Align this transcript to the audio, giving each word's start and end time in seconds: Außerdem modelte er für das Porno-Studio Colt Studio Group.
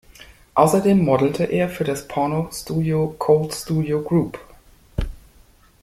Außerdem 0.55 0.97
modelte 1.05 1.43
er 1.43 1.69
für 1.69 1.83
das 1.83 2.07
Porno-Studio 2.07 3.15
Colt 3.19 3.53
Studio 3.53 4.01
Group. 4.01 4.39